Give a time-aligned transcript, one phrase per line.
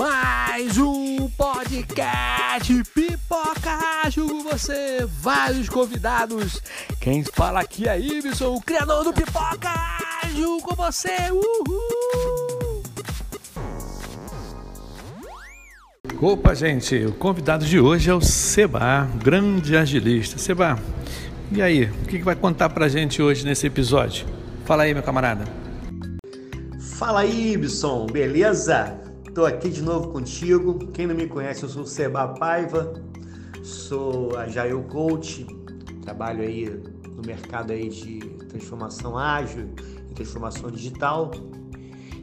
[0.00, 3.78] Mais um podcast Pipoca
[4.14, 6.58] com você, vários convidados.
[6.98, 9.68] Quem fala aqui é Ibson, o criador do Pipoca
[10.62, 11.30] com você.
[11.30, 12.82] Uhul!
[16.18, 20.38] Opa, gente, o convidado de hoje é o Seba, grande agilista.
[20.38, 20.78] Seba,
[21.52, 24.26] e aí, o que vai contar pra gente hoje nesse episódio?
[24.64, 25.44] Fala aí, meu camarada.
[26.96, 29.09] Fala aí, Ibson, beleza?
[29.34, 30.88] Tô aqui de novo contigo.
[30.88, 33.00] Quem não me conhece, eu sou o Seba Paiva,
[33.62, 35.46] sou a Jail Coach,
[36.02, 36.68] trabalho aí
[37.14, 38.18] no mercado aí de
[38.48, 39.68] transformação ágil
[40.10, 41.30] e transformação digital.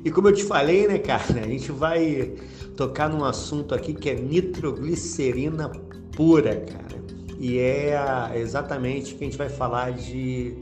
[0.03, 2.35] E como eu te falei, né, cara, a gente vai
[2.75, 5.69] tocar num assunto aqui que é nitroglicerina
[6.13, 7.01] pura, cara.
[7.39, 7.95] E é
[8.35, 10.57] exatamente que a gente vai falar de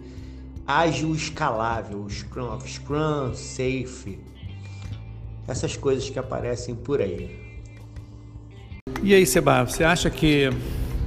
[0.67, 4.19] ágil escalável, Scrum, Scrum Safe,
[5.47, 7.45] essas coisas que aparecem por aí.
[9.03, 10.49] E aí, Seba, você acha que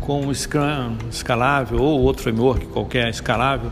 [0.00, 3.70] com o Scrum escalável ou outro framework qualquer escalável,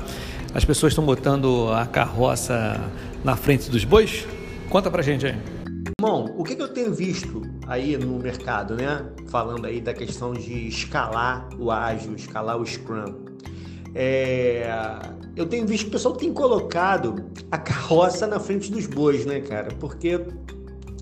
[0.52, 2.80] as pessoas estão botando a carroça
[3.22, 4.26] na frente dos bois?
[4.68, 5.36] Conta pra gente aí.
[6.00, 9.06] Bom, o que, que eu tenho visto aí no mercado, né?
[9.28, 13.14] Falando aí da questão de escalar o ágil, escalar o Scrum.
[13.94, 14.68] É...
[15.34, 19.40] Eu tenho visto que o pessoal tem colocado a carroça na frente dos bois, né,
[19.40, 19.68] cara?
[19.78, 20.20] Porque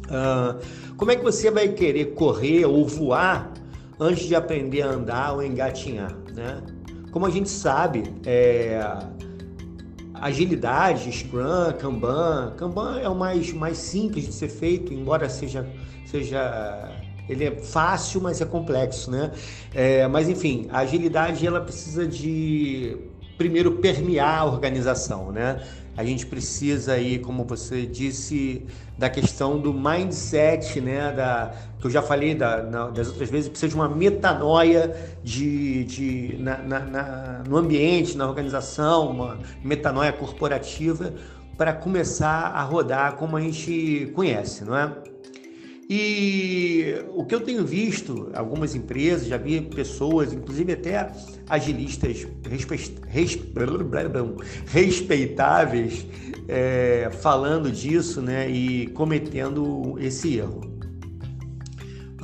[0.06, 3.52] uh, como é que você vai querer correr ou voar
[3.98, 6.62] antes de aprender a andar ou engatinhar, né?
[7.11, 8.80] Como a gente sabe, é
[10.14, 12.55] agilidade, Scrum, Kanban.
[12.56, 15.69] Kanban é o mais, mais simples de ser feito, embora seja,
[16.06, 16.91] seja
[17.28, 19.30] ele é fácil, mas é complexo, né?
[19.72, 22.96] É, mas enfim, a agilidade ela precisa de
[23.36, 25.62] primeiro permear a organização, né?
[25.96, 28.66] A gente precisa aí, como você disse,
[28.98, 31.12] da questão do mindset, né?
[31.12, 35.84] Da, que eu já falei da, na, das outras vezes, precisa de uma metanoia de,
[35.84, 41.14] de, na, na, na, no ambiente, na organização, uma metanoia corporativa
[41.56, 45.14] para começar a rodar como a gente conhece, não é?
[45.89, 51.12] E o que eu tenho visto, algumas empresas, já vi pessoas, inclusive até
[51.48, 52.27] agilistas
[54.67, 56.06] respeitáveis,
[56.48, 60.74] é, falando disso né, e cometendo esse erro.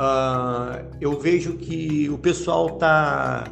[0.00, 3.44] Uh, eu vejo que o pessoal está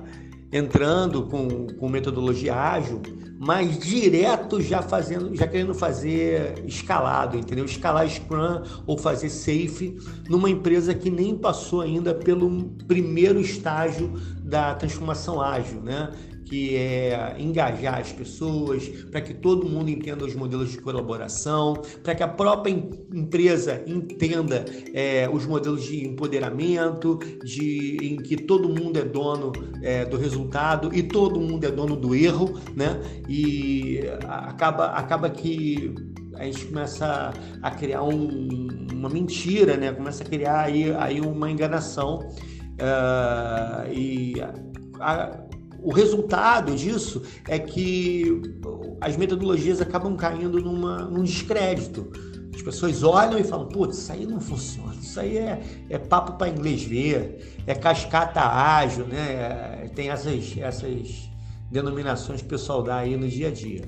[0.51, 3.03] entrando com, com metodologia ágil,
[3.39, 7.65] mas direto já fazendo, já querendo fazer escalado, entendeu?
[7.65, 9.97] Escalar Scrum ou fazer Safe
[10.29, 16.11] numa empresa que nem passou ainda pelo primeiro estágio da transformação ágil, né?
[16.49, 22.15] Que é engajar as pessoas, para que todo mundo entenda os modelos de colaboração, para
[22.15, 22.73] que a própria
[23.13, 24.65] empresa entenda
[24.95, 30.95] é, os modelos de empoderamento, de, em que todo mundo é dono é, do resultado
[30.95, 32.99] e todo mundo é dono do erro, né?
[33.29, 35.95] E acaba, acaba que
[36.35, 37.33] a gente começa
[37.63, 39.93] a criar um, uma mentira, né?
[39.93, 42.21] Começa a criar aí, aí uma enganação
[42.81, 44.35] uh, e
[45.01, 45.48] a,
[45.81, 48.43] o resultado disso é que
[49.01, 52.11] as metodologias acabam caindo numa, num descrédito.
[52.55, 56.33] As pessoas olham e falam, putz, isso aí não funciona, isso aí é, é papo
[56.33, 59.85] para inglês ver, é cascata ágil, né?
[59.85, 61.31] É, tem essas, essas
[61.71, 63.83] denominações que o pessoal dá aí no dia a dia.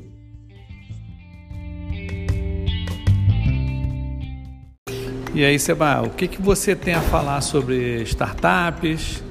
[5.32, 9.22] E aí, Seba, o que, que você tem a falar sobre startups,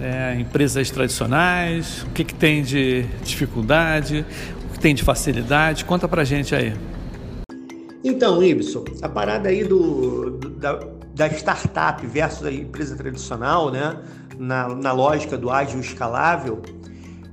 [0.00, 4.24] é, empresas tradicionais, o que, que tem de dificuldade,
[4.68, 5.84] o que tem de facilidade.
[5.84, 6.72] Conta pra gente aí.
[8.02, 10.80] Então, Ibson, a parada aí do, da,
[11.14, 13.96] da, startup versus a empresa tradicional, né?
[14.38, 16.62] Na, na lógica do ágil escalável,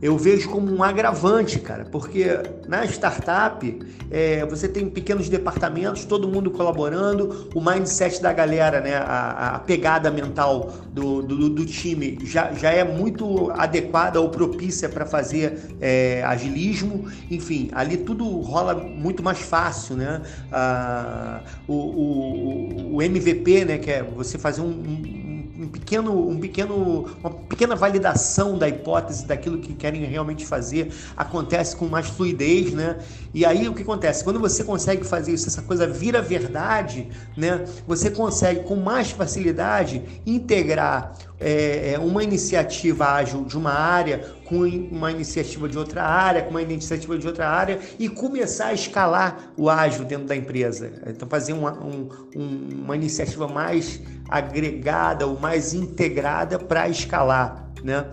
[0.06, 2.28] eu vejo como um agravante, cara, porque
[2.68, 3.80] na startup
[4.12, 9.60] é, você tem pequenos departamentos, todo mundo colaborando, o mindset da galera, né, a, a
[9.60, 15.76] pegada mental do, do, do, time já, já é muito adequada ou propícia para fazer
[15.82, 20.22] é, agilismo, enfim, ali tudo rola muito mais fácil, né?
[20.52, 25.25] Ah, o, o, o MVP, né, que é você fazer um, um
[25.58, 31.76] um pequeno, um pequeno, uma pequena validação da hipótese daquilo que querem realmente fazer acontece
[31.76, 32.98] com mais fluidez, né?
[33.34, 34.24] E aí o que acontece?
[34.24, 37.66] Quando você consegue fazer isso, essa coisa vira verdade, né?
[37.88, 44.60] Você consegue com mais facilidade integrar é, é uma iniciativa ágil de uma área com
[44.60, 49.52] uma iniciativa de outra área, com uma iniciativa de outra área e começar a escalar
[49.58, 50.92] o ágil dentro da empresa.
[51.08, 58.06] Então, fazer uma, um, uma iniciativa mais agregada ou mais integrada para escalar, né?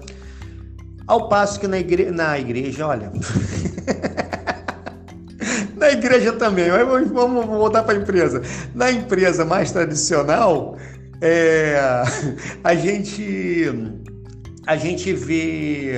[1.06, 2.10] Ao passo que na, igre...
[2.10, 3.12] na igreja, olha.
[5.76, 6.70] na igreja também,
[7.12, 8.42] vamos voltar para a empresa.
[8.74, 10.76] Na empresa mais tradicional,
[11.22, 11.78] é...
[12.62, 13.66] a gente
[14.66, 15.92] a gente vê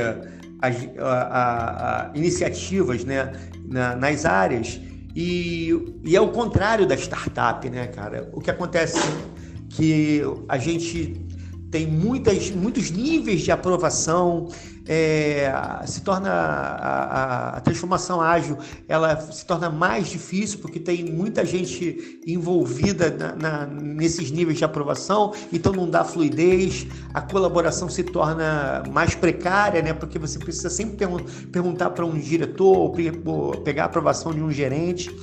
[0.60, 3.32] as, a, a, iniciativas né,
[3.66, 4.80] na, nas áreas
[5.14, 8.28] e, e, é o contrário da startup, né, cara?
[8.32, 9.02] O que acontece é
[9.68, 11.24] que a gente
[11.70, 14.48] tem muitas, muitos níveis de aprovação,
[14.86, 15.50] é,
[15.86, 22.20] se torna a, a, transformação ágil ela se torna mais difícil porque tem muita gente
[22.26, 28.82] envolvida na, na, nesses níveis de aprovação, então não dá fluidez, a colaboração se torna
[28.90, 29.92] mais precária, né?
[29.92, 31.08] Porque você precisa sempre per
[31.50, 32.92] perguntar para um diretor ou
[33.62, 35.14] pegar a aprovação de um gerente.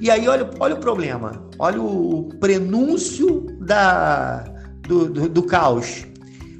[0.00, 4.44] E aí olha, olha o problema, olha o prenúncio da
[4.86, 6.06] do, do, do caos.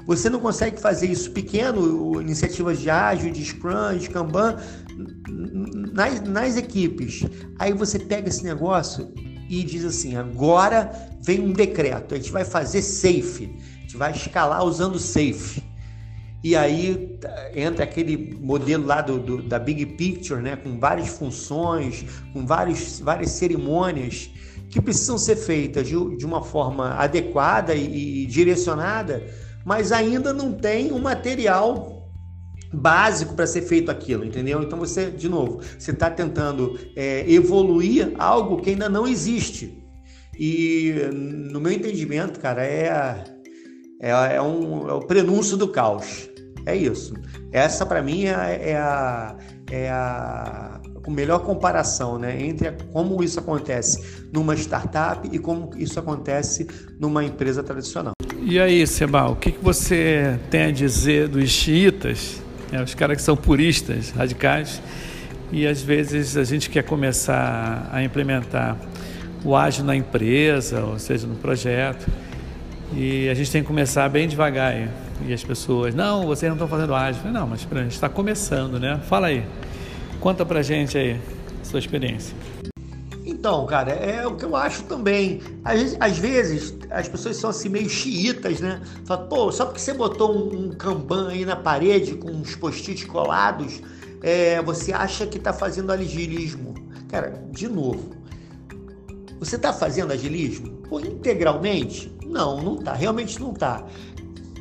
[0.05, 4.57] Você não consegue fazer isso pequeno, iniciativas de ágil, de Scrum, de Kanban,
[5.93, 7.25] nas, nas equipes.
[7.57, 9.11] Aí você pega esse negócio
[9.49, 10.91] e diz assim: agora
[11.21, 15.63] vem um decreto, a gente vai fazer safe, a gente vai escalar usando safe.
[16.43, 17.17] E aí
[17.55, 22.99] entra aquele modelo lá do, do, da Big Picture, né, com várias funções, com vários,
[22.99, 24.29] várias cerimônias
[24.69, 29.25] que precisam ser feitas de, de uma forma adequada e, e direcionada,
[29.65, 32.11] mas ainda não tem o um material
[32.71, 34.61] básico para ser feito aquilo, entendeu?
[34.61, 39.83] Então você, de novo, você está tentando é, evoluir algo que ainda não existe.
[40.37, 43.23] E no meu entendimento, cara, é,
[44.01, 46.29] é, é, um, é o prenúncio do caos.
[46.65, 47.13] É isso.
[47.51, 49.37] Essa para mim é, é, a,
[49.71, 55.69] é a com melhor comparação né, entre a, como isso acontece numa startup e como
[55.77, 56.67] isso acontece
[56.99, 58.14] numa empresa tradicional.
[58.47, 63.17] E aí, Seba, o que, que você tem a dizer dos xiitas, né, os caras
[63.17, 64.79] que são puristas, radicais,
[65.51, 68.77] e às vezes a gente quer começar a implementar
[69.43, 72.07] o ágil na empresa, ou seja, no projeto,
[72.93, 74.75] e a gente tem que começar bem devagar.
[75.27, 77.23] E as pessoas, não, vocês não estão fazendo ágil.
[77.31, 78.99] Não, mas a gente está começando, né?
[79.09, 79.43] Fala aí.
[80.19, 81.19] Conta pra gente aí
[81.63, 82.35] sua experiência.
[83.45, 85.39] Então, cara, é o que eu acho também.
[85.63, 88.81] Às, às vezes as pessoas são assim meio xiitas, né?
[89.05, 93.03] Fala, pô, só porque você botou um, um Kanban aí na parede com uns post-its
[93.03, 93.83] colados,
[94.23, 96.73] é, você acha que está fazendo agilismo.
[97.07, 98.15] Cara, de novo,
[99.37, 100.77] você está fazendo agilismo?
[100.89, 102.11] Pô, integralmente?
[102.25, 102.93] Não, não está.
[102.93, 103.85] Realmente não está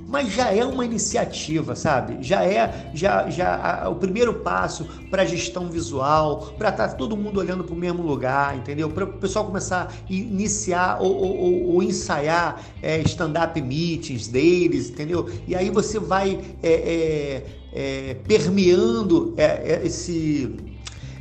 [0.06, 2.18] mas já é uma iniciativa, sabe?
[2.20, 7.16] Já é já, já o primeiro passo para a gestão visual, para estar tá todo
[7.16, 8.90] mundo olhando para o mesmo lugar, entendeu?
[8.90, 15.28] Para o pessoal começar a iniciar ou, ou, ou ensaiar é, stand-up meetings deles, entendeu?
[15.46, 20.54] E aí você vai é, é, é permeando é, é, esse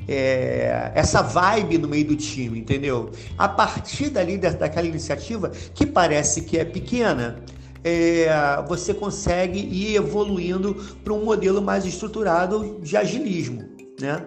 [0.08, 3.12] é, essa vibe no meio do time, entendeu?
[3.38, 7.42] A partir dali daquela iniciativa que parece que é pequena,
[7.84, 8.28] é,
[8.68, 13.70] você consegue ir evoluindo para um modelo mais estruturado de agilismo,
[14.00, 14.26] né?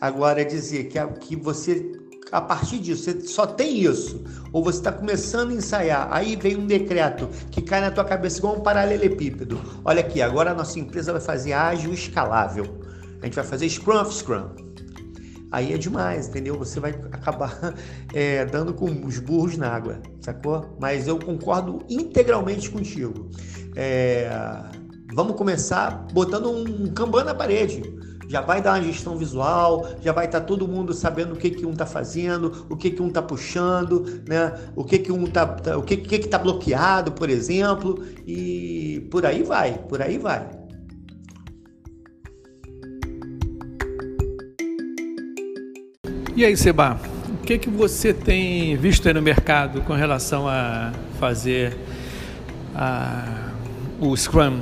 [0.00, 1.92] Agora é dizer que, que você
[2.32, 6.56] a partir disso, você só tem isso, ou você está começando a ensaiar, aí vem
[6.56, 9.60] um decreto que cai na tua cabeça igual um paralelepípedo.
[9.84, 12.80] Olha aqui, agora a nossa empresa vai fazer ágil escalável.
[13.22, 14.48] A gente vai fazer Scrum of Scrum
[15.54, 16.58] aí é demais, entendeu?
[16.58, 17.74] Você vai acabar
[18.12, 20.76] é, dando com os burros na água, sacou?
[20.80, 23.30] Mas eu concordo integralmente contigo.
[23.76, 24.28] É,
[25.12, 27.82] vamos começar botando um Kanban na parede.
[28.26, 31.50] Já vai dar uma gestão visual, já vai estar tá todo mundo sabendo o que,
[31.50, 34.52] que um está fazendo, o que, que um está puxando, né?
[34.74, 39.42] o que, que um tá, tá o que está bloqueado, por exemplo, e por aí
[39.42, 40.63] vai, por aí vai.
[46.36, 46.98] E aí, Seba,
[47.28, 51.76] o que, que você tem visto aí no mercado com relação a fazer
[52.74, 53.52] a,
[54.00, 54.60] o Scrum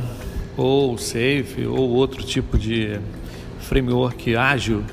[0.55, 3.01] ou o Safe ou outro tipo de
[3.61, 4.85] framework ágil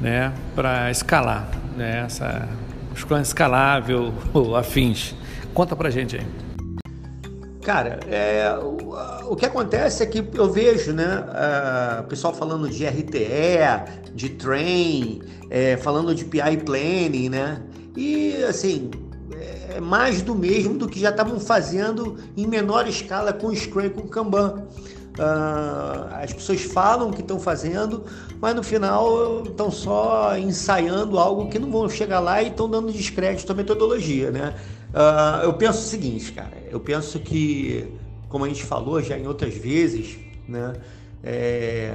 [0.00, 2.48] né, para escalar, né, essa,
[2.96, 5.14] Scrum escalável ou afins?
[5.54, 6.41] Conta pra gente aí.
[7.62, 11.24] Cara, é, o, o, que acontece é que eu vejo, né,
[12.00, 17.62] o pessoal falando de RTE, de Train, é, falando de PI Planning, né,
[17.96, 18.90] e assim,
[19.74, 23.90] é mais do mesmo do que já estavam fazendo em menor escala com Scrum e
[23.90, 24.66] com Kanban.
[25.18, 28.04] Uh, as pessoas falam que estão fazendo,
[28.40, 32.90] mas no final estão só ensaiando algo que não vão chegar lá e estão dando
[32.90, 34.54] descrédito à metodologia, né?
[34.92, 36.56] Uh, eu penso o seguinte, cara.
[36.70, 37.92] Eu penso que,
[38.28, 40.74] como a gente falou já em outras vezes, né?
[41.22, 41.94] É,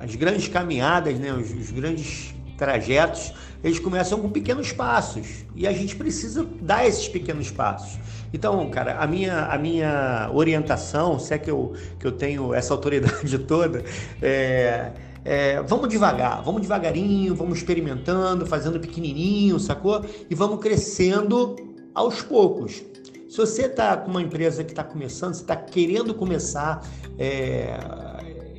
[0.00, 1.32] as grandes caminhadas, né?
[1.32, 7.08] Os, os grandes trajetos, eles começam com pequenos passos e a gente precisa dar esses
[7.08, 7.98] pequenos passos.
[8.32, 12.72] Então, cara, a minha, a minha orientação, se é que eu, que eu tenho essa
[12.74, 13.84] autoridade toda,
[14.22, 14.92] é,
[15.24, 20.04] é, vamos devagar, vamos devagarinho, vamos experimentando, fazendo pequenininho, sacou?
[20.30, 21.56] E vamos crescendo
[21.94, 22.82] aos poucos.
[23.28, 26.82] Se você está com uma empresa que está começando, você está querendo começar
[27.18, 27.78] é,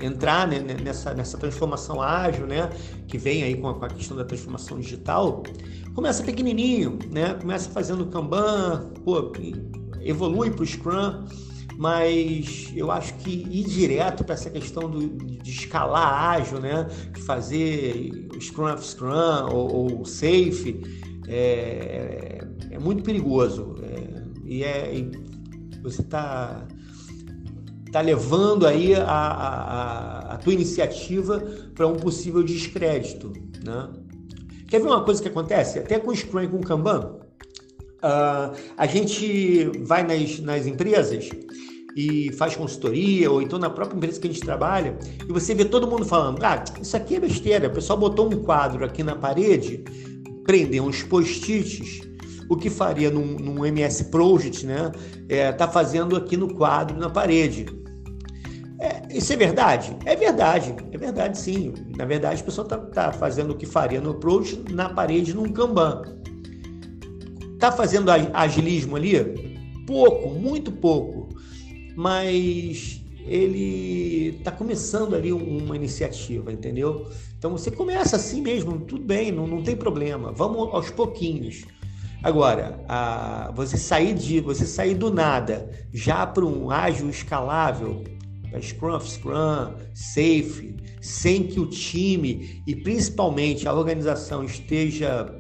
[0.01, 2.69] entrar né, nessa, nessa transformação ágil, né,
[3.07, 5.43] que vem aí com a, com a questão da transformação digital,
[5.93, 9.31] começa pequenininho, né, começa fazendo Kanban, pô,
[10.01, 11.25] evolui para o Scrum,
[11.77, 17.21] mas eu acho que ir direto para essa questão do, de escalar ágil, né, de
[17.21, 20.81] fazer Scrum of Scrum ou, ou Safe,
[21.27, 22.39] é,
[22.71, 23.75] é, muito perigoso.
[23.83, 25.11] É, e é, e
[25.81, 26.67] você está
[27.89, 31.43] está levando aí a, a, a tua iniciativa
[31.73, 33.89] para um possível descrédito, né?
[34.67, 35.79] Quer ver uma coisa que acontece?
[35.79, 37.15] Até com o Scrum e com o Kanban,
[38.03, 41.29] uh, a gente vai nas, nas empresas
[41.95, 44.95] e faz consultoria, ou então na própria empresa que a gente trabalha,
[45.27, 48.43] e você vê todo mundo falando: ah, isso aqui é besteira, o pessoal botou um
[48.43, 49.83] quadro aqui na parede,
[50.45, 52.07] prendeu uns post-its,
[52.49, 54.91] o que faria num, num MS Project, né?
[55.29, 57.67] É, tá fazendo aqui no quadro, na parede.
[58.79, 59.95] É, isso é verdade?
[60.05, 61.73] É verdade, é verdade sim.
[61.95, 65.51] Na verdade, a pessoa está tá fazendo o que faria no approach na parede num
[65.51, 66.01] Kanban.
[67.53, 69.83] Está fazendo agilismo ali?
[69.85, 71.29] Pouco, muito pouco.
[71.95, 77.05] Mas ele está começando ali uma iniciativa, entendeu?
[77.37, 80.31] Então você começa assim mesmo, tudo bem, não, não tem problema.
[80.31, 81.65] Vamos aos pouquinhos.
[82.21, 88.03] Agora, a, você sair de, você sair do nada já para um ágil escalável,
[88.61, 95.33] Scrum Scrum, Safe, sem que o time e principalmente a organização esteja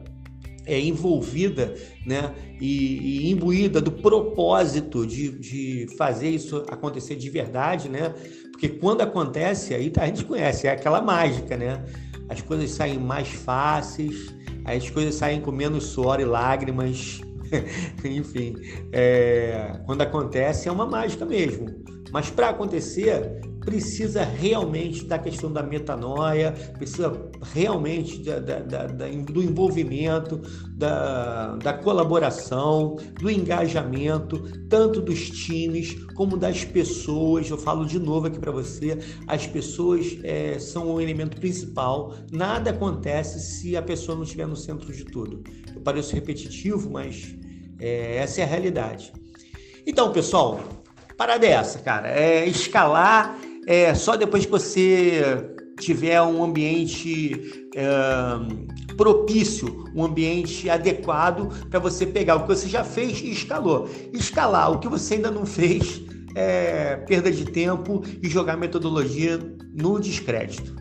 [0.65, 1.73] é, envolvida
[2.05, 8.13] né, e, e, imbuída do propósito de, de fazer isso acontecer de verdade, né?
[8.51, 11.83] Porque quando acontece, aí a gente conhece, é aquela mágica, né?
[12.29, 14.33] As coisas saem mais fáceis,
[14.65, 17.21] as coisas saem com menos suor e lágrimas.
[18.05, 18.55] Enfim,
[18.91, 21.83] é, quando acontece é uma mágica mesmo.
[22.11, 29.43] Mas para acontecer, precisa realmente da questão da metanoia, precisa realmente da, da, da, do
[29.43, 37.49] envolvimento, da, da colaboração, do engajamento, tanto dos times como das pessoas.
[37.49, 38.97] Eu falo de novo aqui para você:
[39.27, 42.15] as pessoas é, são o elemento principal.
[42.31, 45.43] Nada acontece se a pessoa não estiver no centro de tudo.
[45.75, 47.35] Eu pareço repetitivo, mas
[47.79, 49.13] é, essa é a realidade.
[49.85, 50.59] Então, pessoal,
[51.19, 52.07] parada é essa, cara.
[52.07, 55.21] É escalar é só depois que você
[55.79, 62.83] tiver um ambiente é, propício, um ambiente adequado para você pegar o que você já
[62.83, 63.87] fez e escalou.
[64.13, 66.01] Escalar o que você ainda não fez
[66.35, 69.39] é perda de tempo e jogar metodologia
[69.73, 70.75] no descrédito.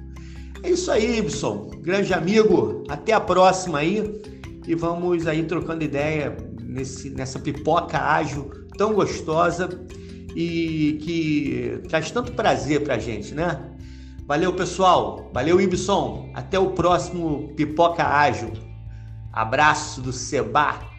[0.62, 1.70] É isso aí, Ibson.
[1.82, 2.84] Grande amigo.
[2.88, 4.22] Até a próxima aí.
[4.66, 9.68] E vamos aí trocando ideia nesse, nessa pipoca ágil tão gostosa
[10.34, 13.60] e que traz tanto prazer pra gente, né?
[14.26, 15.30] Valeu, pessoal.
[15.32, 16.30] Valeu, Ibson.
[16.34, 18.52] Até o próximo Pipoca Ágil.
[19.32, 20.97] Abraço do Seba.